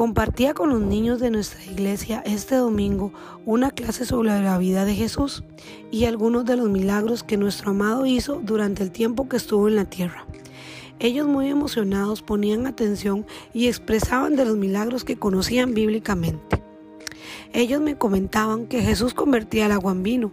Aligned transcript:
Compartía 0.00 0.54
con 0.54 0.70
los 0.70 0.80
niños 0.80 1.20
de 1.20 1.28
nuestra 1.28 1.62
iglesia 1.62 2.22
este 2.24 2.54
domingo 2.54 3.12
una 3.44 3.70
clase 3.70 4.06
sobre 4.06 4.30
la 4.30 4.56
vida 4.56 4.86
de 4.86 4.94
Jesús 4.94 5.44
y 5.90 6.06
algunos 6.06 6.46
de 6.46 6.56
los 6.56 6.70
milagros 6.70 7.22
que 7.22 7.36
nuestro 7.36 7.72
amado 7.72 8.06
hizo 8.06 8.40
durante 8.42 8.82
el 8.82 8.92
tiempo 8.92 9.28
que 9.28 9.36
estuvo 9.36 9.68
en 9.68 9.76
la 9.76 9.84
tierra. 9.84 10.24
Ellos 11.00 11.26
muy 11.26 11.48
emocionados 11.48 12.22
ponían 12.22 12.66
atención 12.66 13.26
y 13.52 13.66
expresaban 13.66 14.36
de 14.36 14.46
los 14.46 14.56
milagros 14.56 15.04
que 15.04 15.18
conocían 15.18 15.74
bíblicamente. 15.74 16.62
Ellos 17.52 17.82
me 17.82 17.98
comentaban 17.98 18.68
que 18.68 18.80
Jesús 18.80 19.12
convertía 19.12 19.66
el 19.66 19.72
agua 19.72 19.92
en 19.92 20.02
vino, 20.02 20.32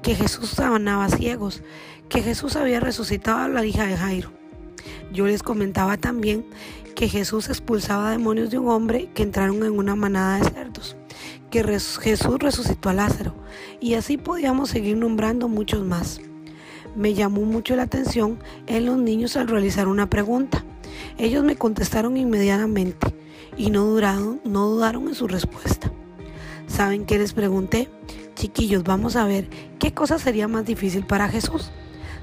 que 0.00 0.14
Jesús 0.14 0.50
sanaba 0.50 1.08
ciegos, 1.08 1.64
que 2.08 2.22
Jesús 2.22 2.54
había 2.54 2.78
resucitado 2.78 3.38
a 3.38 3.48
la 3.48 3.66
hija 3.66 3.84
de 3.84 3.96
Jairo. 3.96 4.30
Yo 5.12 5.26
les 5.26 5.42
comentaba 5.42 5.96
también 5.96 6.44
que 6.98 7.08
Jesús 7.08 7.48
expulsaba 7.48 8.10
demonios 8.10 8.50
de 8.50 8.58
un 8.58 8.68
hombre 8.70 9.08
que 9.14 9.22
entraron 9.22 9.62
en 9.62 9.78
una 9.78 9.94
manada 9.94 10.38
de 10.38 10.50
cerdos, 10.50 10.96
que 11.48 11.62
Jesús 11.62 12.38
resucitó 12.40 12.88
a 12.88 12.92
Lázaro, 12.92 13.36
y 13.78 13.94
así 13.94 14.16
podíamos 14.16 14.70
seguir 14.70 14.96
nombrando 14.96 15.46
muchos 15.46 15.84
más. 15.84 16.20
Me 16.96 17.14
llamó 17.14 17.42
mucho 17.42 17.76
la 17.76 17.84
atención 17.84 18.40
en 18.66 18.86
los 18.86 18.98
niños 18.98 19.36
al 19.36 19.46
realizar 19.46 19.86
una 19.86 20.10
pregunta. 20.10 20.64
Ellos 21.18 21.44
me 21.44 21.54
contestaron 21.54 22.16
inmediatamente 22.16 23.14
y 23.56 23.70
no, 23.70 23.84
no 24.42 24.66
dudaron 24.66 25.06
en 25.06 25.14
su 25.14 25.28
respuesta. 25.28 25.92
¿Saben 26.66 27.06
qué 27.06 27.16
les 27.16 27.32
pregunté? 27.32 27.88
Chiquillos, 28.34 28.82
vamos 28.82 29.14
a 29.14 29.24
ver 29.24 29.48
qué 29.78 29.94
cosa 29.94 30.18
sería 30.18 30.48
más 30.48 30.66
difícil 30.66 31.06
para 31.06 31.28
Jesús. 31.28 31.70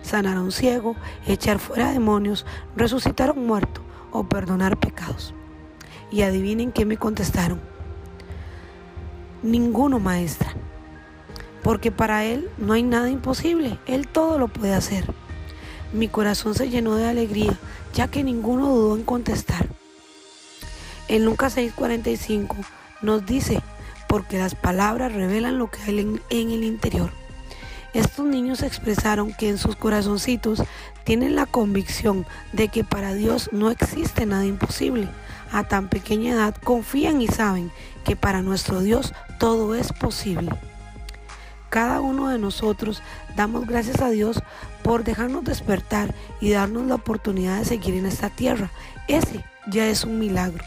Sanar 0.01 0.35
a 0.35 0.41
un 0.41 0.51
ciego, 0.51 0.97
echar 1.25 1.59
fuera 1.59 1.93
demonios, 1.93 2.45
resucitar 2.75 3.29
a 3.29 3.31
un 3.31 3.47
muerto 3.47 3.85
o 4.17 4.27
perdonar 4.27 4.77
pecados. 4.77 5.33
Y 6.11 6.21
adivinen 6.21 6.71
qué 6.71 6.85
me 6.85 6.97
contestaron. 6.97 7.59
Ninguno, 9.43 9.99
maestra. 9.99 10.53
Porque 11.63 11.91
para 11.91 12.25
Él 12.25 12.49
no 12.57 12.73
hay 12.73 12.83
nada 12.83 13.09
imposible. 13.09 13.79
Él 13.85 14.07
todo 14.07 14.37
lo 14.37 14.47
puede 14.47 14.73
hacer. 14.73 15.05
Mi 15.93 16.07
corazón 16.07 16.55
se 16.55 16.69
llenó 16.69 16.95
de 16.95 17.07
alegría, 17.07 17.57
ya 17.93 18.07
que 18.07 18.23
ninguno 18.23 18.67
dudó 18.67 18.95
en 18.95 19.03
contestar. 19.03 19.67
En 21.07 21.25
Lucas 21.25 21.57
6:45 21.57 22.55
nos 23.01 23.25
dice, 23.25 23.61
porque 24.07 24.37
las 24.37 24.55
palabras 24.55 25.13
revelan 25.13 25.57
lo 25.57 25.69
que 25.69 25.81
hay 25.81 25.99
en, 25.99 26.51
el 26.51 26.63
interior. 26.63 27.11
Estos 27.95 28.25
niños 28.25 28.61
expresaron 28.61 29.31
que 29.31 29.47
en 29.47 29.57
sus 29.57 29.77
corazoncitos 29.77 30.61
tienen 31.05 31.37
la 31.37 31.45
convicción 31.45 32.25
de 32.51 32.67
que 32.67 32.83
para 32.83 33.13
Dios 33.13 33.49
no 33.53 33.71
existe 33.71 34.25
nada 34.25 34.45
imposible. 34.45 35.07
A 35.49 35.63
tan 35.63 35.87
pequeña 35.87 36.33
edad 36.33 36.53
confían 36.61 37.21
y 37.21 37.27
saben 37.27 37.71
que 38.03 38.17
para 38.17 38.41
nuestro 38.41 38.81
Dios 38.81 39.13
todo 39.39 39.75
es 39.75 39.93
posible. 39.93 40.49
Cada 41.69 42.01
uno 42.01 42.27
de 42.27 42.37
nosotros 42.37 43.01
damos 43.37 43.65
gracias 43.65 44.01
a 44.01 44.09
Dios 44.09 44.43
por 44.83 45.05
dejarnos 45.05 45.45
despertar 45.45 46.13
y 46.41 46.51
darnos 46.51 46.87
la 46.87 46.95
oportunidad 46.95 47.59
de 47.59 47.65
seguir 47.65 47.95
en 47.95 48.07
esta 48.07 48.29
tierra. 48.29 48.71
Ese 49.07 49.45
ya 49.67 49.87
es 49.87 50.03
un 50.03 50.19
milagro. 50.19 50.65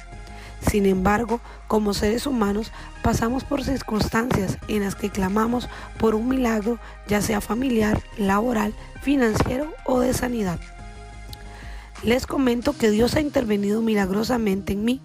Sin 0.61 0.87
embargo, 0.87 1.41
como 1.69 1.95
seres 1.95 2.27
humanos 2.27 2.73
pasamos 3.03 3.45
por 3.45 3.63
circunstancias 3.65 4.59
en 4.69 4.83
las 4.83 4.95
que 4.95 5.11
clamamos 5.11 5.69
por 5.99 6.15
un 6.15 6.29
milagro, 6.29 6.79
ya 7.07 7.23
sea 7.23 7.41
familiar, 7.41 8.03
laboral, 8.19 8.75
financiero 9.03 9.73
o 9.85 10.01
de 10.01 10.13
sanidad. 10.13 10.59
Les 12.03 12.27
comento 12.27 12.77
que 12.77 12.91
Dios 12.91 13.17
ha 13.17 13.21
intervenido 13.21 13.83
milagrosamente 13.83 14.73
en 14.73 14.85
mí. 14.85 15.01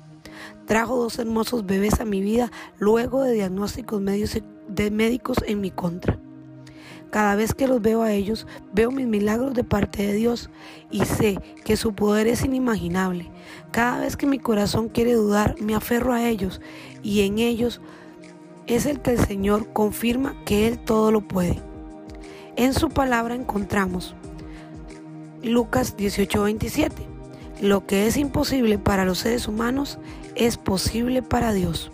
Trajo 0.65 0.97
dos 0.97 1.17
hermosos 1.19 1.65
bebés 1.65 1.99
a 1.99 2.05
mi 2.05 2.21
vida 2.21 2.51
luego 2.77 3.23
de 3.23 3.33
diagnósticos 3.33 4.01
de 4.03 4.91
médicos 4.91 5.37
en 5.45 5.61
mi 5.61 5.71
contra. 5.71 6.19
Cada 7.13 7.35
vez 7.35 7.53
que 7.53 7.67
los 7.67 7.79
veo 7.79 8.01
a 8.01 8.11
ellos, 8.11 8.47
veo 8.73 8.89
mis 8.89 9.05
milagros 9.05 9.53
de 9.53 9.63
parte 9.63 10.01
de 10.01 10.13
Dios 10.13 10.49
y 10.89 11.05
sé 11.05 11.37
que 11.63 11.77
su 11.77 11.93
poder 11.93 12.25
es 12.25 12.43
inimaginable. 12.43 13.29
Cada 13.69 13.99
vez 13.99 14.17
que 14.17 14.25
mi 14.25 14.39
corazón 14.39 14.89
quiere 14.89 15.13
dudar, 15.13 15.55
me 15.61 15.75
aferro 15.75 16.13
a 16.13 16.27
ellos 16.27 16.59
y 17.03 17.21
en 17.21 17.37
ellos 17.37 17.81
es 18.65 18.87
el 18.87 18.99
que 18.99 19.11
el 19.11 19.19
Señor 19.19 19.71
confirma 19.73 20.35
que 20.43 20.67
Él 20.67 20.79
todo 20.79 21.11
lo 21.11 21.21
puede. 21.21 21.61
En 22.55 22.73
su 22.73 22.89
palabra 22.89 23.35
encontramos 23.35 24.15
Lucas 25.43 25.95
18:27. 25.95 26.93
Lo 27.61 27.85
que 27.85 28.07
es 28.07 28.17
imposible 28.17 28.79
para 28.79 29.05
los 29.05 29.19
seres 29.19 29.47
humanos 29.47 29.99
es 30.33 30.57
posible 30.57 31.21
para 31.21 31.53
Dios. 31.53 31.91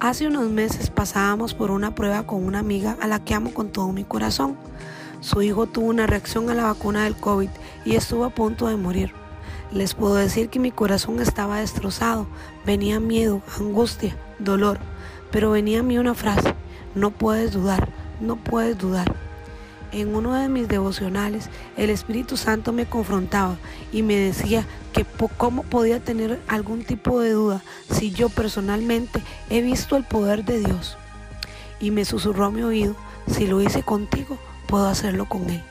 Hace 0.00 0.26
unos 0.26 0.48
meses 0.48 0.88
pasábamos 0.88 1.52
por 1.52 1.70
una 1.70 1.94
prueba 1.94 2.22
con 2.22 2.42
una 2.46 2.60
amiga 2.60 2.96
a 3.02 3.06
la 3.06 3.22
que 3.22 3.34
amo 3.34 3.52
con 3.52 3.68
todo 3.68 3.92
mi 3.92 4.02
corazón. 4.02 4.56
Su 5.20 5.42
hijo 5.42 5.66
tuvo 5.66 5.88
una 5.88 6.06
reacción 6.06 6.48
a 6.48 6.54
la 6.54 6.62
vacuna 6.62 7.04
del 7.04 7.16
COVID 7.16 7.50
y 7.84 7.96
estuvo 7.96 8.24
a 8.24 8.30
punto 8.30 8.68
de 8.68 8.76
morir. 8.76 9.12
Les 9.70 9.92
puedo 9.92 10.14
decir 10.14 10.48
que 10.48 10.58
mi 10.58 10.70
corazón 10.70 11.20
estaba 11.20 11.60
destrozado, 11.60 12.26
venía 12.64 12.98
miedo, 12.98 13.42
angustia, 13.58 14.16
dolor, 14.38 14.78
pero 15.30 15.50
venía 15.50 15.80
a 15.80 15.82
mí 15.82 15.98
una 15.98 16.14
frase, 16.14 16.54
no 16.94 17.10
puedes 17.10 17.52
dudar, 17.52 17.90
no 18.22 18.36
puedes 18.36 18.78
dudar. 18.78 19.14
En 19.92 20.14
uno 20.14 20.34
de 20.34 20.48
mis 20.48 20.68
devocionales, 20.68 21.50
el 21.76 21.90
Espíritu 21.90 22.36
Santo 22.36 22.72
me 22.72 22.86
confrontaba 22.86 23.56
y 23.92 24.02
me 24.02 24.16
decía 24.16 24.64
que 24.92 25.04
cómo 25.36 25.64
podía 25.64 25.98
tener 25.98 26.40
algún 26.46 26.84
tipo 26.84 27.20
de 27.20 27.30
duda 27.32 27.62
si 27.90 28.12
yo 28.12 28.28
personalmente 28.28 29.20
he 29.48 29.62
visto 29.62 29.96
el 29.96 30.04
poder 30.04 30.44
de 30.44 30.60
Dios. 30.60 30.96
Y 31.80 31.90
me 31.90 32.04
susurró 32.04 32.44
a 32.44 32.50
mi 32.50 32.62
oído, 32.62 32.94
si 33.26 33.46
lo 33.46 33.60
hice 33.60 33.82
contigo, 33.82 34.38
puedo 34.68 34.86
hacerlo 34.86 35.28
con 35.28 35.50
Él. 35.50 35.62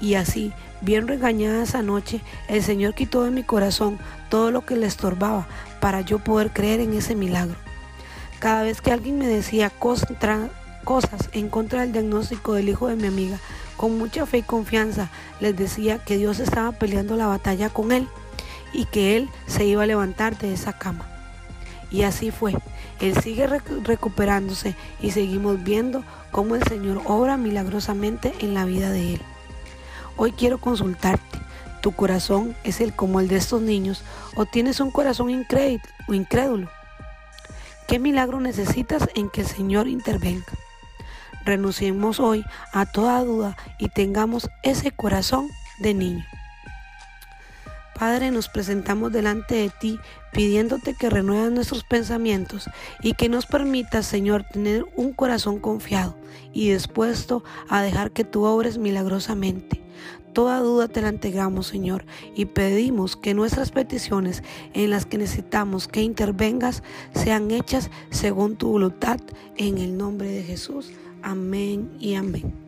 Y 0.00 0.14
así, 0.14 0.52
bien 0.80 1.08
regañada 1.08 1.62
esa 1.62 1.82
noche, 1.82 2.20
el 2.48 2.62
Señor 2.62 2.94
quitó 2.94 3.24
de 3.24 3.30
mi 3.30 3.42
corazón 3.42 3.98
todo 4.28 4.50
lo 4.50 4.64
que 4.64 4.76
le 4.76 4.86
estorbaba 4.86 5.48
para 5.80 6.00
yo 6.00 6.20
poder 6.20 6.52
creer 6.52 6.80
en 6.80 6.94
ese 6.94 7.16
milagro. 7.16 7.56
Cada 8.38 8.62
vez 8.62 8.80
que 8.80 8.92
alguien 8.92 9.18
me 9.18 9.26
decía 9.26 9.70
contra, 9.70 10.50
cosas 10.84 11.30
en 11.32 11.48
contra 11.48 11.80
del 11.80 11.92
diagnóstico 11.92 12.54
del 12.54 12.68
hijo 12.68 12.88
de 12.88 12.96
mi 12.96 13.06
amiga. 13.06 13.38
Con 13.76 13.98
mucha 13.98 14.26
fe 14.26 14.38
y 14.38 14.42
confianza 14.42 15.10
les 15.40 15.56
decía 15.56 15.98
que 15.98 16.16
Dios 16.16 16.38
estaba 16.38 16.72
peleando 16.72 17.16
la 17.16 17.26
batalla 17.26 17.70
con 17.70 17.92
él 17.92 18.08
y 18.72 18.84
que 18.86 19.16
él 19.16 19.28
se 19.46 19.64
iba 19.64 19.82
a 19.82 19.86
levantar 19.86 20.38
de 20.38 20.52
esa 20.52 20.72
cama. 20.72 21.06
Y 21.90 22.02
así 22.02 22.30
fue. 22.30 22.54
Él 23.00 23.20
sigue 23.20 23.46
recuperándose 23.46 24.76
y 25.00 25.10
seguimos 25.10 25.62
viendo 25.62 26.04
cómo 26.30 26.54
el 26.54 26.62
Señor 26.62 27.02
obra 27.04 27.36
milagrosamente 27.36 28.32
en 28.40 28.54
la 28.54 28.64
vida 28.64 28.90
de 28.90 29.14
él. 29.14 29.20
Hoy 30.16 30.32
quiero 30.32 30.58
consultarte. 30.58 31.40
¿Tu 31.80 31.90
corazón 31.90 32.54
es 32.62 32.80
el 32.80 32.94
como 32.94 33.18
el 33.18 33.26
de 33.26 33.36
estos 33.36 33.60
niños 33.60 34.04
o 34.36 34.46
tienes 34.46 34.78
un 34.78 34.92
corazón 34.92 35.30
incrédulo? 35.30 36.68
¿Qué 37.88 37.98
milagro 37.98 38.40
necesitas 38.40 39.08
en 39.16 39.28
que 39.28 39.40
el 39.40 39.48
Señor 39.48 39.88
intervenga? 39.88 40.46
Renunciemos 41.44 42.20
hoy 42.20 42.44
a 42.72 42.86
toda 42.86 43.24
duda 43.24 43.56
y 43.78 43.88
tengamos 43.88 44.48
ese 44.62 44.92
corazón 44.92 45.48
de 45.80 45.94
niño. 45.94 46.24
Padre, 47.98 48.30
nos 48.30 48.48
presentamos 48.48 49.12
delante 49.12 49.54
de 49.54 49.70
ti 49.70 50.00
pidiéndote 50.32 50.94
que 50.94 51.10
renuevas 51.10 51.52
nuestros 51.52 51.84
pensamientos 51.84 52.68
y 53.00 53.14
que 53.14 53.28
nos 53.28 53.46
permitas, 53.46 54.06
Señor, 54.06 54.44
tener 54.44 54.84
un 54.96 55.12
corazón 55.12 55.58
confiado 55.60 56.16
y 56.52 56.72
dispuesto 56.72 57.44
a 57.68 57.82
dejar 57.82 58.10
que 58.10 58.24
tú 58.24 58.44
obres 58.44 58.78
milagrosamente. 58.78 59.82
Toda 60.32 60.60
duda 60.60 60.88
te 60.88 61.02
la 61.02 61.10
entregamos, 61.10 61.66
Señor, 61.66 62.06
y 62.34 62.46
pedimos 62.46 63.16
que 63.16 63.34
nuestras 63.34 63.70
peticiones 63.70 64.42
en 64.72 64.90
las 64.90 65.04
que 65.04 65.18
necesitamos 65.18 65.88
que 65.88 66.02
intervengas 66.02 66.82
sean 67.14 67.50
hechas 67.50 67.90
según 68.10 68.56
tu 68.56 68.68
voluntad, 68.68 69.20
en 69.58 69.76
el 69.76 69.98
nombre 69.98 70.30
de 70.30 70.42
Jesús. 70.42 70.90
Amén 71.22 71.88
y 72.00 72.14
amén. 72.14 72.61